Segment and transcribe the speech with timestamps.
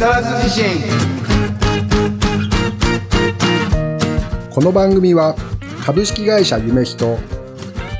[0.00, 0.64] 沢津地震。
[4.50, 5.36] この番組は
[5.84, 7.18] 株式会社夢人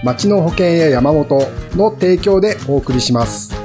[0.02, 1.42] 町の保険や山本
[1.76, 3.59] の提供でお送りします。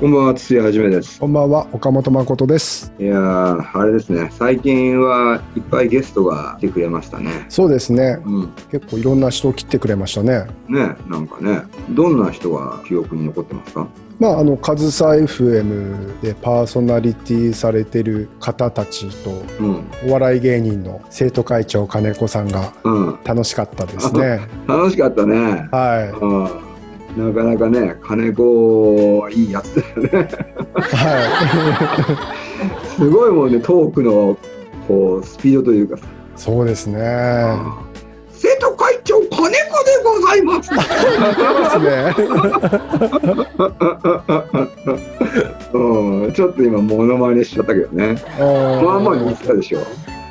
[0.00, 1.20] こんばんは、土屋はじめです。
[1.20, 7.44] こんばんは岡本誠ですいやー、あれですね、最近はいっぱいゲストが来てくれましたね。
[7.50, 8.48] そうですねうん。
[8.70, 13.86] 結構いろんな人を切ってくれましたねね、なんかね、どんな人が記憶に残ってますか？
[14.18, 19.84] まああのカズサ FM でパーソナリティされてる方たちとうん。
[20.08, 23.18] お笑い芸人の生徒会長金子さんがうん。
[23.24, 25.68] 楽しかったですね 楽しかったね。
[25.70, 26.69] はいうん。
[27.16, 30.28] なかなかね、金子、いいやつだよね。
[30.74, 32.34] は
[32.96, 34.36] すごいもんね、トークの、
[34.86, 35.96] こう、スピードというか
[36.36, 36.98] そうですね
[38.32, 39.54] 生徒会長、金子で
[40.02, 40.70] ございます。
[40.70, 40.76] で
[41.70, 42.14] すね
[45.72, 46.32] うん。
[46.32, 48.14] ちょっと今、モノマネしちゃったけどね。
[48.38, 49.80] まあまあ似てたでしょ。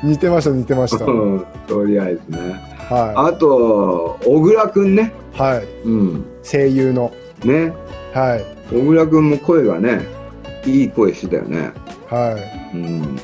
[0.02, 1.46] 似てました似てましたうん。
[1.68, 2.38] とりあえずね。
[2.88, 5.12] はあと、小倉くんね。
[5.36, 6.24] いはいうん。
[6.42, 7.12] 声優の
[7.44, 7.72] ね。
[8.12, 10.06] はい小倉くんも声がね、
[10.64, 11.72] いい声してたよね。
[12.08, 12.38] は
[12.72, 13.16] いうん。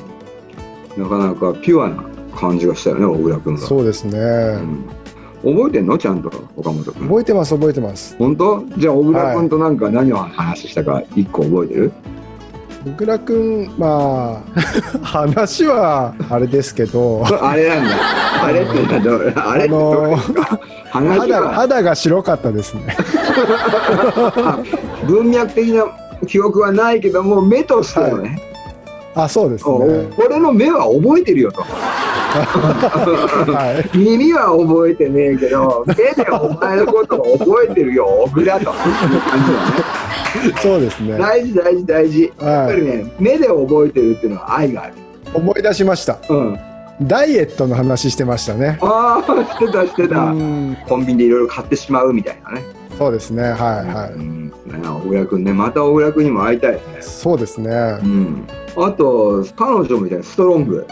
[0.97, 2.03] なかなかピュアな
[2.35, 3.61] 感じがしたよね、小倉くんが。
[3.61, 4.19] そうですね、
[5.43, 5.55] うん。
[5.55, 5.97] 覚えてんの？
[5.97, 7.07] ちゃんと、岡本くん。
[7.07, 8.65] 覚えてます覚えてます本当？
[8.77, 11.91] じゃあ、小倉くんとなんか何を話したか一個覚えてる、
[12.85, 14.59] 小倉くんまあ
[15.03, 17.89] 話はあれですけどあれなんだ。
[18.43, 20.59] あれってなんだあれってどういうか？
[20.91, 22.95] 話肌は肌が白かったですね。
[25.07, 25.85] 文脈的な
[26.27, 28.41] 記憶はないけども、目としてはね。
[29.15, 31.61] あそうですおね俺の目は覚えてるよと。
[31.61, 31.71] はい
[33.93, 38.05] 耳は覚えてねえけど目でお前のことを覚えてるよ。
[38.25, 38.73] 小倉と。
[40.61, 41.13] そうですね。
[41.13, 42.21] ね大事大事大事。
[42.23, 44.93] やっぱはいりね目で覚えてるっていうのは愛がある。
[45.33, 46.19] 思い出しました。
[46.29, 46.59] うん。
[47.01, 48.79] ダイエットの話してましたね。
[48.81, 50.19] ああしてたしてた。
[50.25, 50.77] うん。
[50.87, 52.63] コンビニでいろいろ買ってしまうみたいなね。
[52.97, 54.47] そうですねはいはうん。
[54.47, 56.79] ね小倉君ねまた小倉君にも会いたいね。
[56.99, 57.69] いそうですね。
[57.69, 58.47] うん。
[58.77, 60.87] あと彼女みたいなストロング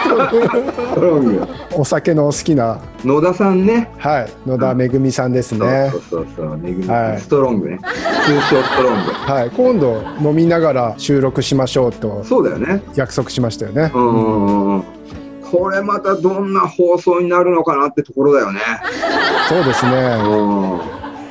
[1.76, 7.78] お酒の好きな野田さんねはい野田めぐみさんですねそうそうそうめぐみはいストロングね。
[8.26, 9.10] 通称ストロング。
[9.32, 12.82] はい今度飲みながら収録しましょうとそうだよね。
[12.94, 14.84] 約束しましたよねうんうんうんうん。
[15.50, 18.60] これまたどんな放送になるのかなってところだよね。
[19.48, 19.92] そうですね
[20.24, 20.30] う
[20.76, 20.80] ん。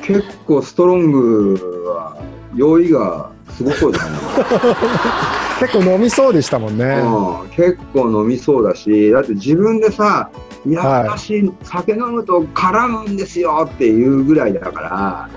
[0.02, 1.54] 結構ストロング
[1.86, 2.16] は
[2.54, 5.49] 酔いがすごそうじゃない？
[5.60, 6.84] 結構飲みそうでしたもんね。
[6.84, 10.30] うん、結構飲みそうだし、だって自分でさ、
[10.66, 10.72] い。
[10.72, 15.28] や、はい私、酒飲むと絡むんですよっていうぐらいだから、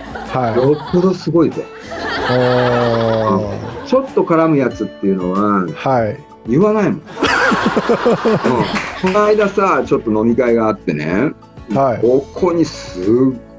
[0.41, 0.55] はい。
[0.55, 1.65] よっぽどすごいぜ。
[2.31, 3.85] おー。
[3.85, 6.17] ちょっと絡むやつっていうのは、はい。
[6.47, 7.07] 言わないもん、 うん、こ
[9.19, 11.31] の間さちょっと飲み会があってね、
[11.73, 12.01] はい。
[12.01, 13.03] ここにすっ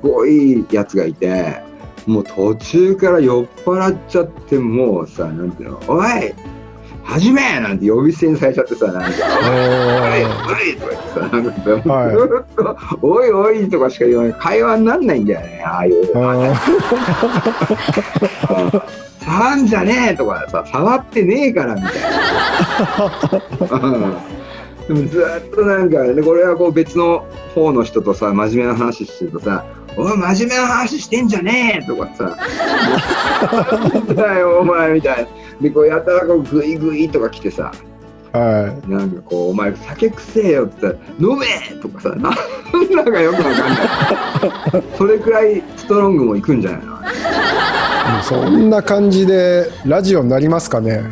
[0.03, 1.63] ごいやつがいて
[2.07, 6.35] もう途中から酔っ払っちゃってもうさなんていうの「おい
[7.05, 9.09] はじめ!」なんて呼び捨てにされちゃってさなんか
[9.51, 9.53] 「お
[10.17, 10.27] いお
[10.73, 15.95] い!」とか言ってさなんかずっと「おいおい!」とかしか言わない会話になんないんだよねああいう
[19.25, 21.93] 触んじゃねえとかさ触ってねえからみたい
[23.71, 24.17] なうん
[24.89, 27.25] でもずっとなんかねこれはこう別の
[27.55, 29.65] 方の人とさ真面目な話してるとさ
[29.97, 32.37] 「おい真面目な話してんじゃねえ!」とかさ
[33.95, 35.29] 「なんだよお前」みたいな。
[35.61, 37.71] でこうやったらこうグイグイとか来てさ
[38.33, 41.47] はなんかこう「お前酒くせえよ」って言ったら「飲め!」
[41.81, 42.33] とかさなんだ
[43.11, 43.59] かよくわかんな
[44.81, 44.83] い。
[44.99, 46.93] それくらいストロングも行くんじゃないの？
[46.93, 51.03] いそんな感じでラジオになりますかね？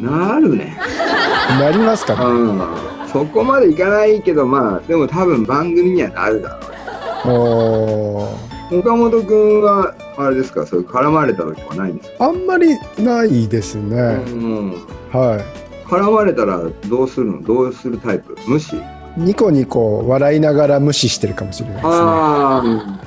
[0.00, 0.76] なるね。
[1.60, 2.24] なりますかね？
[2.24, 2.58] うん
[3.12, 6.60] そこまでいかないけどまあでも多分番組にはなるだ
[7.24, 8.28] ろ
[8.70, 8.78] う。
[8.78, 10.64] 岡本君はあれですか？
[10.64, 14.70] そういう絡まれた時はないんですか、あんまりないですね、うん、
[15.10, 15.44] は
[15.86, 17.42] 絡まれたらどうするの？
[17.42, 18.36] どうするタイプ？
[18.46, 18.76] 無視？
[18.76, 18.80] い
[19.16, 21.92] ニコニコ笑いながら無視してるかもしれないですね。
[21.92, 22.62] あ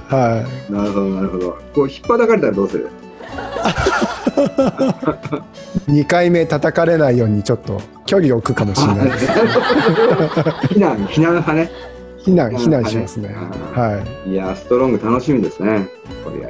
[0.10, 1.58] あはなるほどなるほど。
[1.74, 2.90] こう引っ張かれたらどうする？
[2.90, 3.03] い
[5.88, 9.06] 2回目叩かれないようにちょっと距離を置くかもしれない。
[9.12, 11.70] です避難避難派ね。
[12.26, 13.30] 避難避難しますね。
[13.30, 14.34] うんはい。
[14.34, 15.88] やストロング楽しみですね。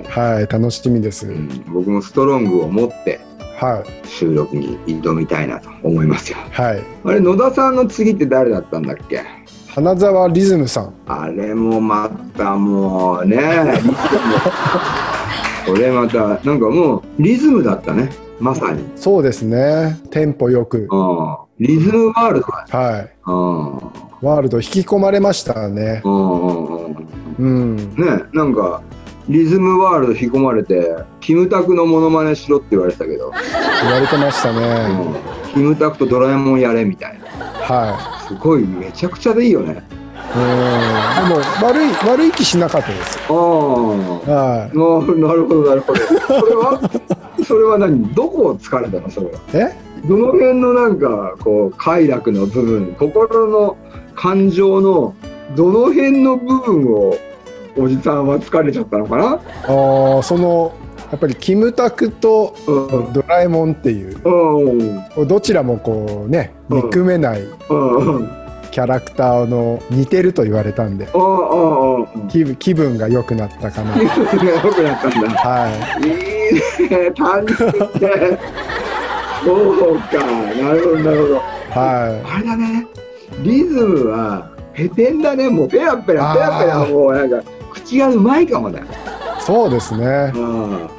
[0.08, 3.20] はい楽しみです、うん、僕もストロングを持って
[3.60, 4.08] はい。
[4.08, 6.38] 収録に挑みたいなと思いますよ。
[6.52, 6.84] はい。
[7.06, 9.24] あれ野田さんの次って誰だったんだっけ？
[9.70, 10.94] 花沢リズムさん。
[11.08, 13.40] あれもまたもうね
[15.66, 18.10] これまた、なんかもう、リズムだったね。
[18.40, 18.84] まさに。
[18.96, 20.00] そうですね。
[20.12, 20.88] テンポよく。
[20.92, 21.38] うん。
[21.60, 22.48] リズムワールド。
[22.78, 23.10] はい。
[23.26, 24.28] うん。
[24.28, 26.02] ワールド引き込まれましたね。
[26.04, 26.96] うんうんうん。
[27.38, 27.76] うん。
[27.78, 28.82] ね、なんか、
[29.30, 33.32] リズムワールド引き込まれて、キムタクのモノマネしろって言われてたけど、
[33.84, 34.88] 言われてましたうね。
[34.88, 35.16] ん、
[35.54, 37.26] キムタクとドラえもんやれみたいな。
[37.64, 39.82] はすごい、めちゃくちゃでいいよね。
[40.14, 40.38] い。
[40.38, 41.30] うん。
[41.30, 43.20] でも悪い悪い気しなかったです。
[43.30, 43.36] ああ。
[43.36, 46.00] はななるほど、なるほど。
[46.00, 46.80] それは、
[47.46, 48.14] それは何？
[48.14, 49.32] どこを疲れたのそれは？
[49.34, 49.38] い。
[49.54, 49.76] え？
[50.08, 53.78] どの辺のなんか、こう、快楽の部分、心の
[54.16, 55.14] 感情の、
[55.56, 57.16] どの辺の部分を、
[57.78, 59.26] おじさんは疲れちゃったのかな？
[59.68, 60.74] ああその
[61.12, 63.14] やっぱりキムタクとうん。
[63.14, 64.20] ドラえもんっていう
[65.18, 65.28] うん。
[65.28, 67.98] どちらもこうねうん憎めないうん。
[67.98, 68.30] うん。
[68.74, 71.06] キャラクターの似てると言われたんで
[72.28, 73.94] 気分気分が良くなったかな。
[73.94, 75.30] 気分が良くなったんだ。
[75.30, 78.40] はいいね、単純で。
[79.46, 80.26] そうか、
[80.60, 81.36] なるほど、なるほど。
[81.36, 82.88] いはあれだね、
[83.44, 88.80] リズムは、ペテンだね、もうペラペラ、ペラペラ、もうなんか、口がうまいかもね。
[88.80, 90.32] いそうですね。
[90.34, 90.90] うん。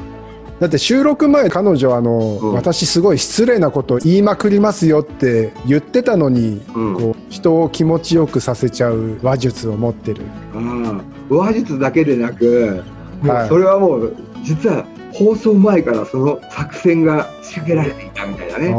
[0.65, 10.23] だって収録前彼女あの、うん私すごい失礼なこと言いまくりますよって言ってたのに、うんこう人を気持ちよくさせちゃう話術を持ってる。
[10.55, 12.83] うん話術だけでなく、
[13.23, 18.71] もはいうそれはもう、実は放送前からその作戦が仕掛けられていたみたいなね。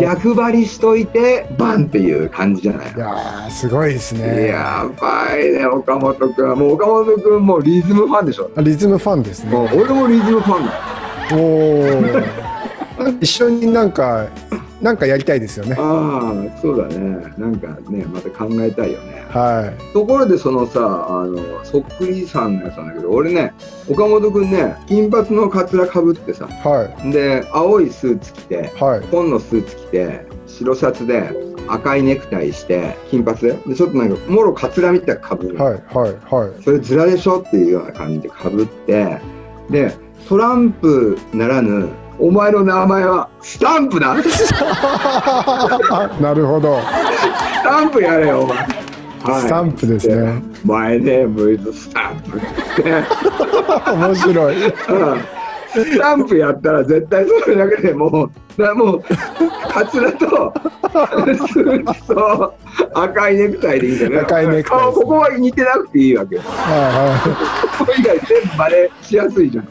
[0.00, 2.92] 逆張りしといて、バンっていう感じじゃない？
[2.94, 4.46] いやーすごいですね。
[4.46, 6.54] やばいね、岡本君。
[6.56, 8.50] もう岡本君もリズムファンでしょ？
[8.56, 9.50] リズムファンですね。
[9.50, 10.97] もう俺もリズムファンだよ。
[11.32, 12.48] おー
[13.20, 14.28] 一緒になんか
[14.80, 15.74] なんかやりたいですよね。
[15.76, 17.32] ああ、そうだね。
[17.36, 19.24] なんかね、また考えたいよね。
[19.28, 23.52] はところでそのさ、あの、そっくりさんのやつなんだけど、俺ね、
[23.90, 31.32] 岡本君ね、金髪のカツラかぶってさ、いはいで、青いスーツ着て、はい紺のスーツ着て、白シャツで、
[31.68, 33.40] 赤いネクタイして、金髪？
[33.40, 35.64] で、でちょっとなんか、もろカツラみたいなかぶるの。
[35.64, 36.62] はいはいはい。
[36.62, 37.40] それずらでしょ？
[37.40, 39.18] っていうような感じでかぶって、
[39.70, 39.92] で、
[40.26, 41.88] トランプならぬ、
[42.18, 44.52] お前の名前はスタンプだス
[46.20, 46.78] なるほど。
[47.62, 48.56] タンプやれよ、お前。
[48.58, 50.42] はいスタンプですね。
[50.64, 52.40] マイネームイズスタンプ。
[53.92, 54.66] 面白い。
[54.66, 55.38] うん
[55.68, 59.02] スタンプやったら絶対それだけでもう、だもう、
[59.68, 60.52] カツラと、
[61.46, 62.54] スーツと
[62.94, 64.18] 赤いネクタイでいいんだよね。
[64.20, 66.42] 赤いネクタイ顔ここは似てなくていいわけよ。
[66.44, 69.68] はここ以外全部真似しやすいじゃん。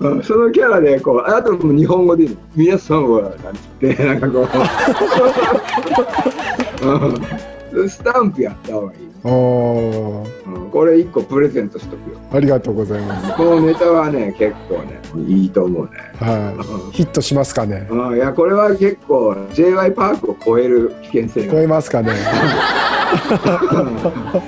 [0.00, 4.48] うん、そのキャラでこうあともう日本語で皆さんはなんつって なんかこ
[7.72, 8.98] う、 うん、スタンプやった方がいい。
[9.22, 10.46] おー。
[10.46, 12.16] うん、これ一個プレゼントしとくよ。
[12.32, 13.36] ありがとうございます。
[13.36, 14.98] このネタはね結構ね
[15.28, 16.54] いいと思うね、は
[16.92, 16.96] い。
[16.96, 17.86] ヒットしますかね？
[17.90, 21.52] うん、いやこれは結構 j y パークを超える危険性が。
[21.52, 22.12] 超えますかね？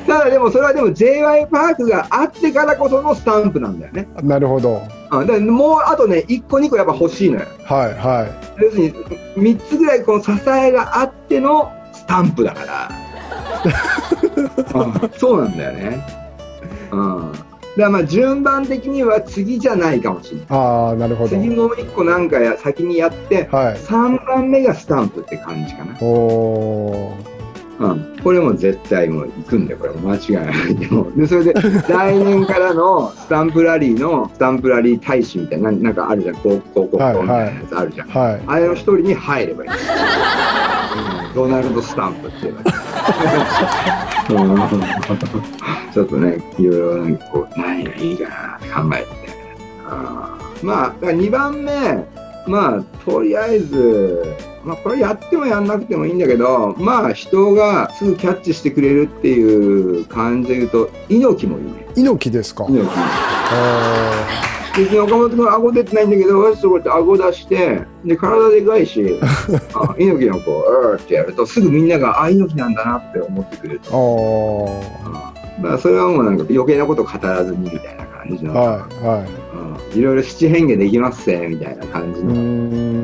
[0.07, 4.81] ただでもそれはでも j y パークがあってからこそのスタンプなんだよね、なるほど。
[5.19, 7.47] うん、もうあとね1個2個やっぱ欲しいのよ。
[7.65, 8.27] はいは
[8.59, 12.91] 要するに3つぐらいこの支えがあってのスタンプだから、
[15.03, 15.11] うん。
[15.19, 16.07] そうなんだよね、
[16.91, 17.45] うん、だか
[17.77, 20.45] らまあ順番的には次じゃないかもしれない。
[20.45, 20.47] い。
[20.51, 21.31] ああなるほど。
[21.31, 23.77] 次もう1個なんかや先にやってはい。
[23.77, 27.17] 3番目がスタンプって感じかな、おお
[27.91, 29.79] うん、これも絶対もう行くんだよ。
[29.79, 30.75] これも間違いない。
[30.77, 36.37] でもでそれで来年からの スタンプラリーのスタンプラリー大使みたいななんかあるじゃん。
[36.37, 38.19] 広告みたいなやつあるじゃん、ー。
[38.19, 38.43] はい。
[38.47, 39.71] あれの一人に入ればいい。
[41.29, 41.35] うん。
[41.35, 42.65] ドナルド・スタンプって言えばい
[45.93, 49.05] ちょっとね、いろいろなんかこう、何がいいかなって考えて。
[49.05, 49.33] て。
[50.63, 50.69] うん。
[50.69, 51.73] まあ、2番目、
[52.47, 54.25] まあ、とりあえず、
[54.65, 61.87] まあ、これやってもやんなくてもいいんだけど、まあ、人がすぐキャッチしてくれるっていう感じで言うと、猪木もいいね。
[61.97, 62.65] 猪木ですか？
[62.69, 62.93] 猪木。
[62.97, 64.43] あ
[64.77, 69.19] 別に岡本君顎出てないんだけど、私とこうやって顎出して、で、体でかいし、
[69.75, 73.91] あ猪木のこう、うーってやると、すぐみんなが、あ、猪木なんだなって思ってくれるあ。
[73.91, 74.69] と。
[75.05, 78.49] あうんだからそれはもうなんか余計なこと語らずにみたいな感じあ。
[78.49, 78.67] の、はい
[79.07, 79.27] は
[79.93, 82.23] うん、いろいろ七変化できますぜみたいな感じい。
[82.23, 82.33] うの、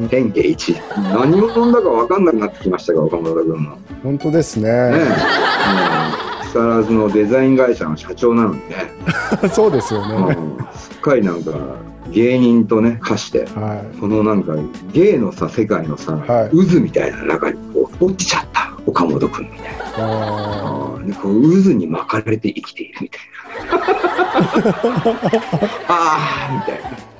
[0.08, 0.32] ーん。
[0.32, 1.12] 変化1。
[1.12, 3.76] 何者だか分かんなくなってきましたが、岡本君も。
[3.76, 4.68] ね本当ですね。
[4.68, 4.72] え。
[4.72, 8.90] うん木更津のデザイン会社の社長なのにね、
[9.52, 10.34] そうですよね。
[10.34, 11.52] うん、すっかりなんか
[12.10, 14.54] 芸人とね、化して、はそのなんか
[14.92, 19.68] 芸のさ世界のさ、はい渦みたいな中にこう落ちちゃった岡本君みたいな。
[19.68, 19.84] い。
[19.98, 23.20] あでこう渦に巻かれて生きているみたい
[23.68, 23.84] な。
[25.88, 27.17] ああみたいな。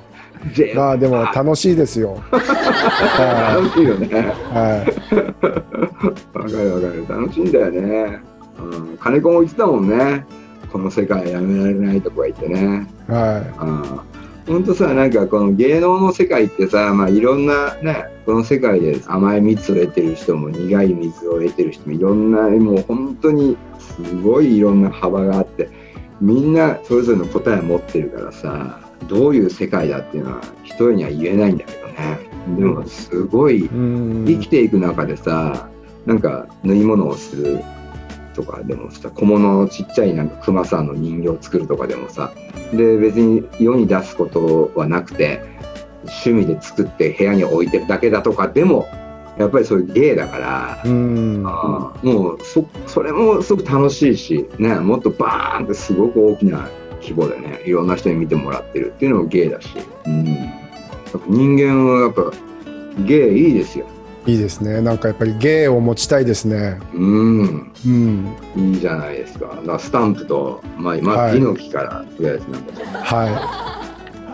[0.75, 2.21] まあでも楽しいですよ。
[2.31, 4.07] は楽しいよね。
[4.07, 4.13] い。
[4.13, 6.37] はい。
[6.37, 7.05] わかるわかる。
[7.07, 8.19] 楽しいんだよね。
[8.57, 10.25] うん、金子も言ってたもんね。
[10.71, 12.87] この世界やめられないとか言ってね。
[13.07, 14.05] は
[14.47, 14.53] うん。
[14.53, 25.69] ほんとさ、なんかこの芸能の世界ってさ、まあいろんなね、この世界で甘い蜜を得てる人も苦い水を得てる人もいろんな、もう本当にすごいいろんな幅があって、
[26.21, 32.19] みんなそれぞれの答えを持ってるからさ、どういう世界だっていうのは一人には言えないんだけどね。
[32.57, 33.69] でもすごい。
[33.69, 35.69] 生きていく中でさ
[36.05, 37.59] なんか縫い物をする
[38.33, 42.33] とかでもさ小物のちっちゃいなんかクマさんの人形を作るとかでもさ
[42.71, 45.41] で別に世に出すことはなくて
[46.03, 48.87] 趣味で作って部屋に置いてるだけだとかでも
[49.37, 50.81] やっぱりそういう芸だから。
[50.83, 51.43] うん。
[51.47, 56.69] あーもうそそれもすごく楽しいし、ね、もっとバーンってすごく大きな
[57.01, 59.69] 規模でねいろんな人に見てもらってるっていうのも芸だし、
[60.05, 60.25] うん、
[61.27, 62.31] 人間はやっぱ
[63.03, 63.85] 芸いいですよ。
[64.25, 64.81] いいですね。
[64.81, 66.77] なんかやっぱり芸を持ちたいですね。
[66.93, 68.35] うんうん。
[68.55, 69.47] いいじゃないですか。
[69.47, 73.81] だからスタンプと、まあ、まはいあ、猪木から、とりあえずなんかは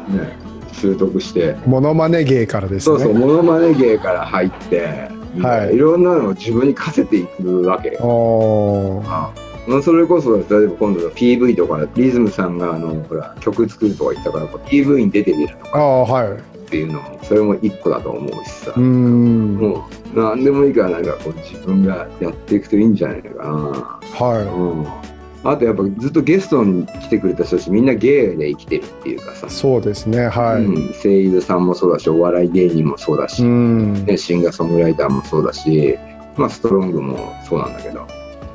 [0.08, 0.38] とね、
[0.74, 1.70] 習得して、い。
[1.70, 2.98] モノマネ芸からですね。
[2.98, 5.10] そうそう、モノマネ芸から入って、
[5.42, 8.00] はいいろんなのを自分に課せていくわけよ。
[8.02, 9.34] おーあ
[9.68, 16.56] まあ、それこそ、例えば今度の PV とか、リズムさんがあのほら曲作るとか言ったから、PV に出てみるとかああ、はい。
[16.66, 18.80] っていうのも、それも一個だと思うしさう。
[18.80, 19.56] ん。
[19.56, 23.44] もう、なんでもいいから、なんかこう自分がやっていくといいんじゃないかな。
[23.44, 25.02] は
[25.44, 30.28] うん、あとやっぱずっとゲストに来てくれた人たちみんな芸で生きてるっていうかさい。、そうですね。
[30.28, 30.64] はい。
[30.64, 34.06] うん、声優さんもそうだしお笑い芸人もそうだし、うん。
[34.06, 35.98] ね、シンガーソングライターもそうだし、
[36.38, 38.06] まあ、ストロングもそうなんだけど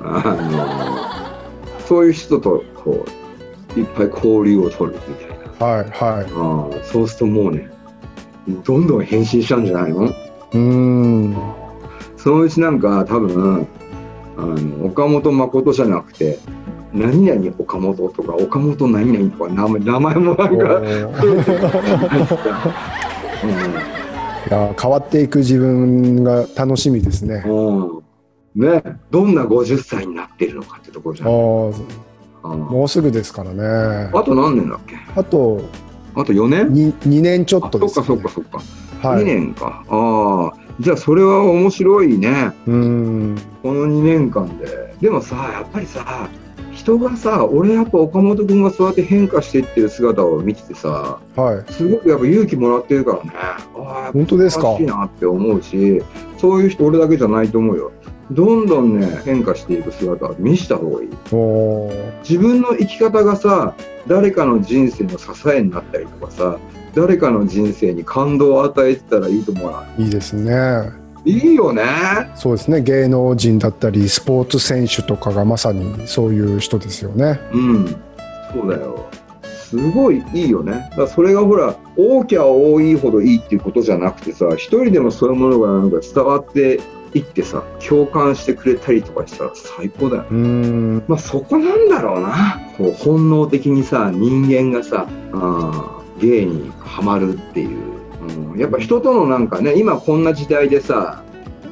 [0.02, 0.34] あ
[1.78, 3.04] のそういう人とこ
[3.76, 5.28] ういっぱい交流を取るみたい
[5.60, 5.84] なはい。
[5.90, 7.68] はあーそうするともうね
[8.64, 10.06] どんどん変身しちゃうんじゃないの？
[10.06, 10.14] い。
[10.54, 11.36] うん。
[12.16, 13.66] そのうちなんか多分
[14.36, 16.38] あの岡本誠じゃなくて
[16.92, 21.20] 何々岡本とか岡本何々とか名前名前もなんか、おー
[24.48, 27.44] いや変わっていく自分が楽しみですね。
[27.46, 27.50] う
[27.98, 27.99] ん
[28.54, 31.34] ねどんな50歳になってるのかってところじゃん、ああ、
[32.52, 34.10] うんもうすぐですからね。
[34.14, 34.96] あと何年だっけ？
[35.14, 35.62] あと
[36.14, 38.20] あと4年？2, 2年ちょあっとです、そっかね。
[38.22, 38.62] そっかそっ
[39.02, 39.24] か、2はい。
[39.24, 39.84] 年か。
[39.88, 42.52] ああじゃあそれは面白いね。
[42.66, 43.38] うん。
[43.62, 44.94] この2年間で。
[45.00, 46.28] でもさやっぱりさ
[46.80, 51.72] 人がさ俺やっぱ岡本君がそうやって変化していってる姿を見ててさはい。
[51.72, 53.30] すごくやっぱ勇気もらってるからね。
[53.34, 54.68] ああ本当ですか？
[54.68, 56.02] 楽しいなって思うし
[56.38, 57.92] そういう人俺だけじゃないと思うよ。
[58.30, 61.08] どんどんね変化していく姿を見せた方がいい。
[62.22, 63.74] 自分の生き方がさ
[64.06, 66.58] 誰かの人生の支えになったりとかさ
[66.94, 70.06] 誰かの人生に感動を与えてたらいいと思わない？
[70.06, 70.99] いいですね。
[71.24, 71.84] いいよね
[72.34, 72.80] そうですね。
[72.80, 77.38] 芸能人だったり、スポーツ選手とかがまさにそういう人ですよね。
[77.52, 77.86] うん
[78.52, 79.08] そうだよ
[79.70, 86.80] すごいいいよねだそれがほら多きゃ多いほどいいっていうことじゃなくてさ一人でもそういうものがなんか伝わって
[87.14, 91.04] いってさ共感してくれたりとかしたら最高だようん。
[91.06, 97.89] まあそこなんだろうなこう本能的にさ人間がさあー芸にはまるっていう、
[98.36, 101.22] うん、やっぱ人とのなんかね今こんな時代でさ、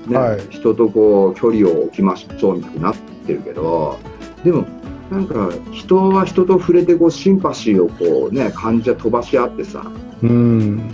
[0.06, 2.96] ねはい人とこう距離を置きましょうみたいになっ
[3.26, 3.98] てるけど
[4.42, 4.66] でも
[5.10, 9.84] なんか人は人と触れてこうシンパシーをこうね感じは飛ばし合ってさ
[10.22, 10.90] うん。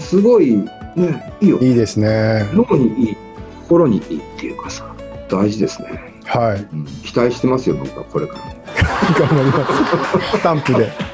[0.00, 0.56] すごい
[0.96, 2.48] ねいいよいいですね。
[2.52, 3.16] 脳にいい
[3.62, 4.94] 心にいいっていうかさ
[5.28, 6.60] 大事ですね、はい。
[6.60, 8.44] うん、期待してますよ僕はこれから。
[9.18, 10.38] 頑張ります。
[10.38, 11.07] スタンプで。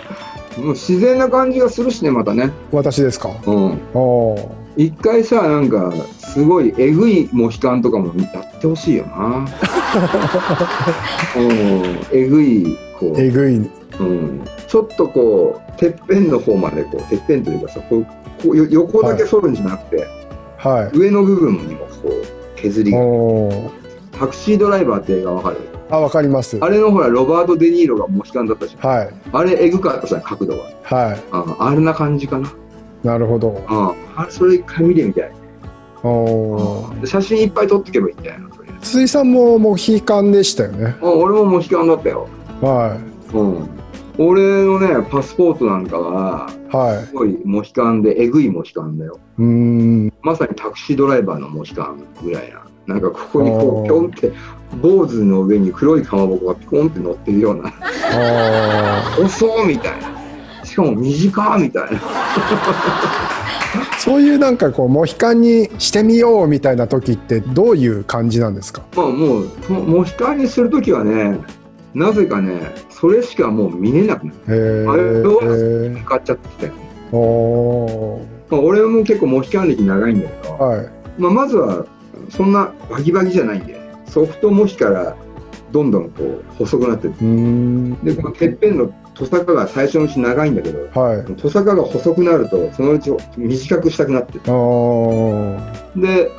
[0.58, 2.50] もう自然な感じがするしねまたね。
[2.72, 3.30] 私ですか？
[3.46, 3.78] うん。
[4.76, 9.46] 一回さなんかすごいえぐいモヒカンとかもやってほしいよな。
[11.36, 11.46] うん。
[12.12, 13.56] えぐいこう、えぐい。
[14.00, 18.04] うん、ちょっとこうてっぺんの方までこうてっぺんというかさこう
[18.42, 20.04] こうよ横だけ反るんじゃなくて、
[20.58, 22.92] は上の部分にもこう削りい。
[22.92, 22.98] が
[24.18, 25.58] タクシードライバーって映画わかる？
[25.94, 26.58] あ、わかります。
[26.60, 29.14] あれのほらロバート・デ・ニーロがモヒカンだったじゃんはい。
[29.32, 32.52] あれえぐかったさ角度がはああんな感じかな、い。
[33.06, 33.50] なるほど。
[33.50, 35.32] うん、あそれ一回見てみたい
[36.02, 40.96] おー写真いっぱい撮ってけばいいんだよなとりあえず筒井さんもモヒカンでしたよね。
[41.00, 42.28] あ俺もモヒカンだったよ、
[42.60, 42.98] は
[43.32, 43.68] うん、
[44.18, 46.76] 俺のねパスポートなんかはい。
[46.76, 47.06] はい。
[47.06, 50.12] すごいモヒカンでえぐいモヒカンだようーん。
[50.22, 54.32] まさにタクシードライバーのモヒカンぐらいななんかここにこうピョンって
[54.80, 57.72] 坊主の上に黒いかまぼこがピコンって乗ってるような。
[58.12, 60.64] あ遅っみたいな。
[60.64, 62.00] しかも短っみたいな。
[63.98, 68.82] そういうなんかこうモヒカンにしてみようみたいな時ってどういう感じなんですか？
[68.94, 71.38] まあもうモヒカンにするときはね
[71.94, 76.78] なぜかねそれしかもう見れなくなるへあれどえ向かっちゃってたよね、
[77.12, 80.88] おまあ、俺も結構モヒカン歴長いんだけど、ーはい
[81.18, 81.86] まあ、まずは
[82.30, 85.16] そんなバキバキじゃないんでソフトモヒから
[85.72, 91.24] どんどんこう細くなってでこのてっぺんのトサカが最初のうち長いんだけどはい。
[91.36, 94.38] トサカが細くなるとそのうち短くしたくなって。
[96.00, 96.30] で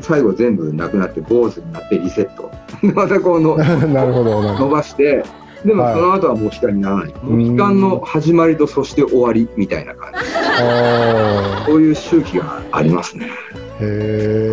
[0.00, 2.50] 最後全部なくなって坊主になってリセット。
[2.82, 3.56] で またこうの
[3.88, 5.24] なるほど伸ばして
[5.64, 5.94] でもはい。
[5.94, 10.18] その後はモヒカンにならない、んモヒカンの始まりとそして終わりみたいな感じ。
[11.66, 13.26] そういう周期がありますね。
[13.26, 14.45] ーへえ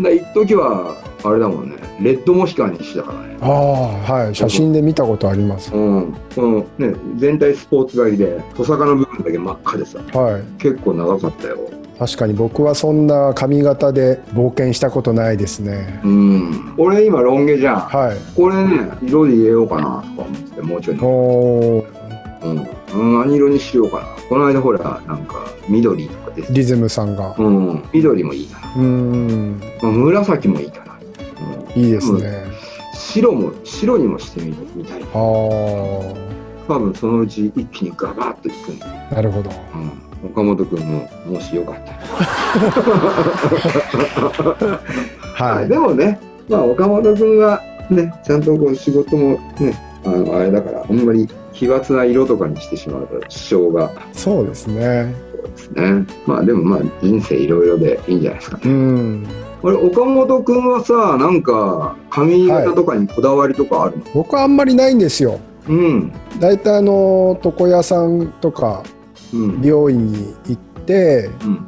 [0.00, 1.76] で一時はあれだもんね。
[2.00, 3.36] レッドモヒカンにしてたからね。
[3.40, 4.34] ああはい。
[4.34, 5.72] 写真で見たことあります。
[5.74, 9.98] うん、このね全体スポーツ狩りでトサカの部分だけ真っ赤でさ。
[10.12, 10.42] はい。
[10.58, 11.58] 結構長かったよ。
[11.98, 16.00] 確かに僕はそんな髪型で冒険したことないですね。
[16.02, 16.74] うん。
[16.76, 17.80] 俺今ロン毛じゃん。
[17.80, 18.16] はい。
[18.34, 20.96] これね色で入れようかなとか思っててもうちょい。
[20.96, 22.01] のおー
[22.44, 22.52] う
[22.98, 24.06] ん、何色にしようかな。
[24.28, 26.52] この間ほらなんか緑とかです。
[26.52, 27.34] リズムさんが。
[27.38, 27.84] うん。
[27.92, 29.60] 緑もいいかな、うーん。
[29.82, 30.98] まあ、紫もいいかな、
[31.74, 32.44] うん、いいですね。
[32.94, 35.02] 白も白にもしてみみたい。
[35.02, 39.50] あ多分そのうち一気にガバッといくんだ、あなるほど。
[40.22, 41.98] うん、岡本君ももしよかったら。
[45.58, 45.68] はい。
[45.68, 51.28] でもね、まあ、岡本君はね、ちゃんとこう仕事もね、あのあれだから、あんまり
[51.62, 56.06] 奇抜な色とかにしてしまうと支障がそうですねそうですね。
[56.26, 58.62] まあでもまあ人生いろいろでいいんじゃないですかね。
[58.64, 59.26] うん
[59.62, 65.38] あれ、岡本君はさ、なんか髪型とかにこだわりとかあるの、僕はあんまりないんですよ
[65.68, 66.12] うん。
[66.40, 68.82] 大体あの床屋さんとか
[69.32, 69.62] うん。
[69.62, 70.71] 美容院に行ってうん。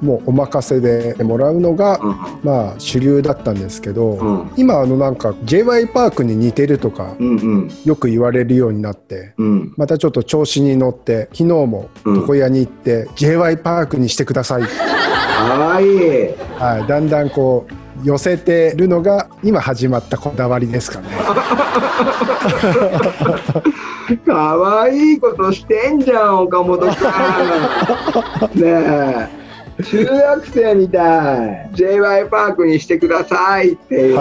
[0.00, 2.16] もうお任せでもらうのがうん。
[2.42, 4.50] まあ主流だったんですけど、うん。
[4.56, 7.14] 今あのなんか j y パークに似てるとか。
[7.84, 9.74] よく言われるようになってうん。
[9.76, 14.68] またちょっと調子に乗って昨日もうん床屋に行って j y パークにしてください、か
[15.58, 15.88] わいい。
[16.58, 21.08] はい、だんだんこう寄せてるのが今始まったこだわりですかね
[24.26, 26.90] かわいいことしてんじゃん、岡本君。
[28.54, 29.28] ね
[29.78, 29.82] え。
[29.82, 31.70] 中学生みたい。
[31.72, 34.18] j y パークにしてくださいっていう。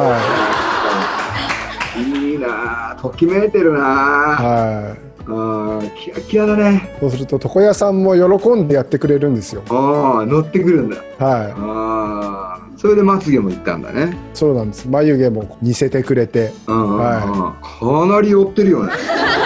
[1.96, 4.96] いいなあときめいてるなあは
[5.28, 6.94] あーキラキラだね。
[6.98, 9.64] い、そうすると床屋さんも喜んでやってくれるんですよ。
[9.70, 10.98] ああ乗ってくるんだ。
[11.20, 14.12] はああそれでまつげもいったんだね。
[14.12, 14.90] いそうなんです。
[14.90, 16.52] 眉毛も似せてくれて。
[16.68, 18.92] うんうんうんはかなり寄ってるよね。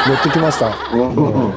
[0.08, 0.68] 寄ってきました。
[0.96, 1.54] うん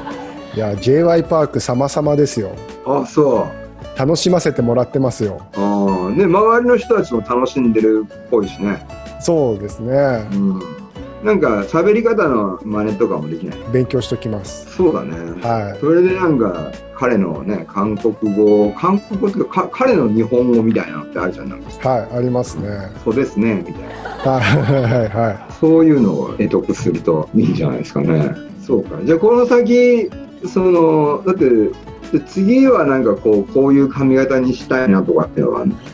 [0.55, 2.51] いや j y パーク様々ですよ。
[2.85, 3.49] あそ
[3.97, 3.99] う。
[3.99, 5.41] 楽しませてもらってますよ。
[5.55, 8.85] ああね周りの人たちも楽しんでるっぽいしね。
[9.21, 9.93] そうですね。
[10.33, 10.80] うん
[11.23, 13.59] なんか喋り方の真似とかもできない？
[13.73, 14.75] 勉強しときます。
[14.75, 15.17] そうだね。
[15.43, 21.71] はそれでなんか彼のね韓国語韓国語っていうかか彼の日本語みたいなのってあるじゃんなんか。
[21.71, 22.69] いはいありますね。
[23.05, 24.33] そうですねみたいな。
[24.33, 25.53] はいはいはい。
[25.53, 28.35] そういうのを得得するといいんじゃないですかね。
[28.63, 28.97] そうか。
[29.05, 30.11] じゃあこの先
[30.47, 31.49] そのだって
[32.19, 35.85] で次はなんかこうこういう髪型にしたいなとかっていうのはあるのはい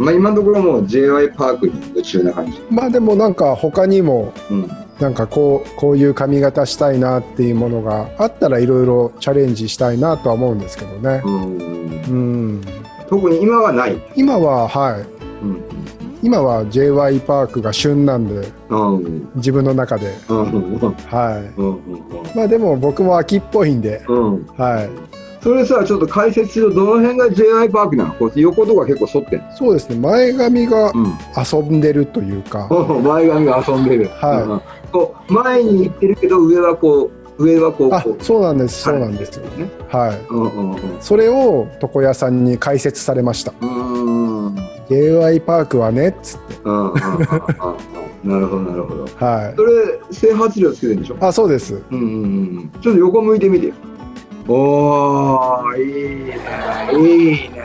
[0.00, 2.58] まあ今のところもう j y パークに夢中な感じ。
[2.70, 4.70] まあでもなんか他にもうん。
[5.00, 11.22] なんかこうこういう髪型したいなっていうものがあったらいろいろチャレンジしたいなとは思うんですけどね。
[11.24, 11.56] うん。
[11.56, 12.14] う
[12.58, 12.60] ん。
[13.08, 13.98] 特に今はない？
[14.14, 15.00] 今ははい。
[15.42, 15.62] うん。
[16.22, 18.96] 今は j y パークが旬なんでうん。
[18.98, 20.12] うん自分の中で。
[20.28, 20.44] うん。
[20.44, 21.60] はい。
[21.60, 21.78] うん。
[22.36, 24.02] まあでも僕も秋っぽいんで。
[24.06, 25.10] はい
[25.42, 28.14] それさちょっと解説するとどの辺が j y パークなの？
[28.14, 34.08] こう横とか結構反ってそうですね前髪がうん遊んでるというかうん前髪が遊んでる。
[34.08, 34.60] はいうん
[34.92, 39.70] こう前に行ってるけど上はこう上はこうあそうなんですそうなんですよね。
[39.88, 40.80] はいうんうんうん。
[41.00, 44.46] それを床屋さんに解説されましたうーん。
[44.46, 44.56] うん
[44.90, 48.30] j y パークはねっつってうんうんうんうん。
[48.30, 49.04] なるほどなるほど。
[49.24, 51.16] はいそれ整髪料つけてるんでしょ？
[51.20, 52.06] あそうですうんうんう
[52.62, 52.70] ん。
[52.82, 53.74] ちょっと横向いてみてよ。
[54.48, 56.38] おーいいね
[56.92, 57.60] いいね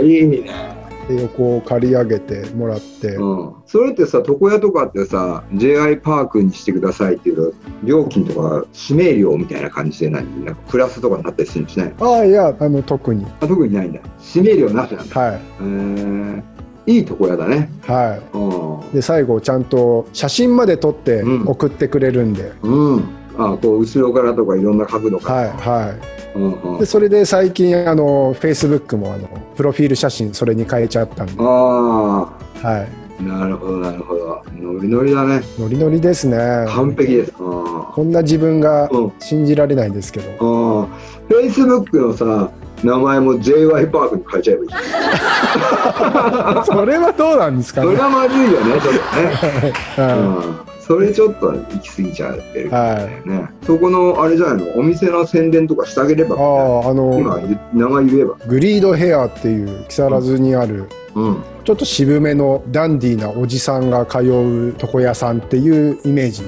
[0.00, 0.80] いいね。
[1.08, 3.54] で横を刈り上げてもらって、うん。
[3.66, 11.94] それってさ床屋とかってさ j i パークにしてくださいっていうと料金とか指名料みたいな感じで何なんかプラスとかになったりするんですね。
[12.00, 14.00] ああいやあの特にあ特にないんだ。
[14.34, 15.20] 指名料なしなんだ。
[15.20, 16.42] はいへー
[16.86, 17.70] いい床屋だね。
[17.86, 23.04] はうんいで最後ちゃんと写真まで撮ってうん送ってくれるんで、うん。
[23.38, 25.38] あこう後ろからとかいろんな角度から。
[25.40, 25.94] はいは
[26.34, 32.28] うんうんで、それで最近、あの、Facebook も、あの、プロフィール写真それに変えちゃったんで、あは
[32.62, 32.88] い。
[33.20, 34.42] あ、なるほど、なるほど。
[34.54, 35.42] ノリノリだね。
[35.58, 36.66] ノリノリですね。
[36.68, 37.32] 完璧です。
[37.38, 40.30] あこんな自分がうん信じられないんですけど。
[40.40, 40.86] あ。
[41.28, 42.50] Facebook のさ、
[42.82, 44.70] 名前も JY パークに変えちゃえばいい。
[46.64, 47.88] それはどうなんですかね。
[47.88, 49.00] それはまずいよね、ちょっと
[49.60, 49.72] ね。
[49.96, 50.79] はうん。
[50.90, 52.68] それちょっと行き過ぎちゃってるい。。
[52.68, 53.28] はい。
[53.28, 53.48] ね。
[53.62, 57.38] そこの、あれじゃないのお店の宣伝とかしてあげれば、ああ、あの、今
[57.72, 58.34] 名前言えば。
[58.48, 61.42] グリードヘアっていう木更津にある、うん。
[61.62, 66.42] ちょっと渋めのダンディーなおじさんが通う床屋さんっていうイメージ。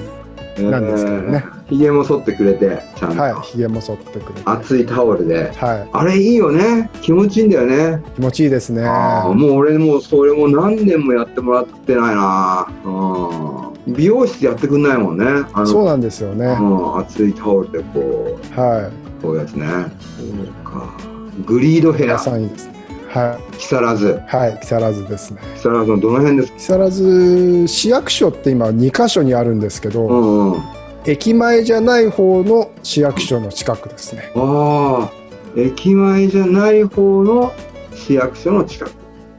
[0.61, 1.69] なんですけどねえー。
[1.69, 3.21] ひげも剃ってくれて、ちゃんと。
[3.21, 3.33] はい。
[3.43, 4.41] 髭も剃ってくれて。
[4.43, 5.53] 熱いタオルで。
[5.53, 5.89] はい。
[5.93, 6.89] あれいいよね。
[7.01, 8.03] 気持ちいいんだよね。
[8.15, 8.83] 気持ちいいですね。
[8.83, 12.67] もう俺もうそれも何年もやってもらってないな。
[12.83, 13.72] うん。
[13.87, 15.25] 美容室でやってくんないもんね。
[15.53, 16.45] あのそうなんですよね。
[16.45, 18.89] うん、熱いタオルでこう、は
[19.21, 19.65] こういうやつね。
[20.17, 20.97] そうか。
[21.45, 22.07] グリードヘい。
[22.09, 22.73] ア皆、さんいいですね。
[23.09, 24.09] は木更津。
[24.09, 24.35] い。
[24.35, 24.59] はい。
[24.61, 25.41] 木更津ですね。
[25.55, 26.57] 木更津のどの辺ですか？
[26.57, 30.61] 木更津市役所って今2カ所にあるんですけど、うんうん。
[31.05, 34.31] 駅前じゃない方の市役所の近くですね。
[34.35, 37.51] ああ、駅前じゃない方の
[37.93, 38.91] 市役所の近く。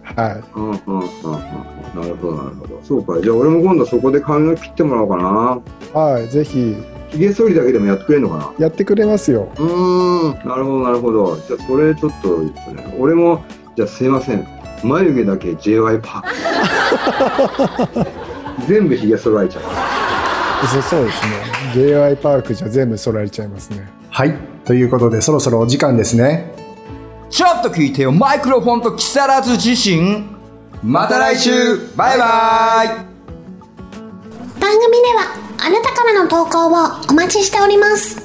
[0.04, 0.44] はい。
[0.54, 1.02] うんうんうんうん。
[2.02, 2.80] なるほど、なるほど。
[2.82, 3.20] そうか。
[3.22, 5.60] じゃあ俺も今度そこで髪の毛切ってもらおうかな。
[6.00, 6.28] はい。
[6.28, 6.76] ぜひ
[7.08, 8.64] ひげ剃りだけでもやってくれるのかな？
[8.66, 9.48] やってくれますよ。
[9.56, 10.48] うーん。
[10.48, 11.36] なるほど、なるほど。
[11.36, 12.96] じゃあそれちょっとですね。
[12.98, 13.42] 俺も、
[13.76, 14.46] じゃあすいません。
[14.82, 18.10] 眉毛だけ JY パーク。
[18.68, 19.62] 全部ひげ剃られちゃう。
[20.66, 21.30] そうそうですね。
[21.74, 23.88] JY パークじゃ全部剃られちゃいますね。
[24.10, 24.34] はい。
[24.64, 26.52] ということで、そろそろお時間ですね。
[27.30, 30.24] ちょっと聞いてよ、マイクロフォンと木更津自身。
[30.82, 31.50] また来週。
[31.96, 32.88] バイバイ。
[34.60, 36.70] 番組ではあなたからの投稿を
[37.10, 38.22] お待ちしております。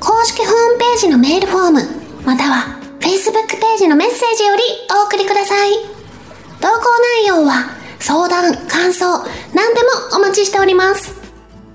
[0.00, 1.82] 公式ホームページのメールフォーム
[2.24, 4.62] または Facebook ページのメッセージより
[5.02, 5.70] お送りください。
[6.60, 9.06] 投稿内容は相談感想
[9.54, 11.14] 何でもお待ちしております。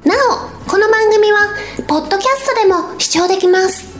[0.03, 1.55] なおこの番組は
[1.88, 3.92] ポッドキャストでも視聴できます。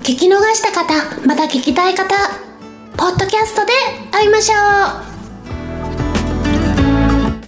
[0.00, 2.14] 聞き逃した方また聞きたい方
[2.96, 3.72] ポッドキャストで
[4.10, 4.56] 会いましょう。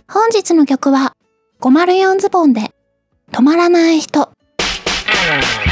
[0.08, 1.14] 本日の曲は
[1.60, 2.70] 504ズボンで
[3.32, 4.30] 止まらない人「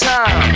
[0.00, 0.47] time.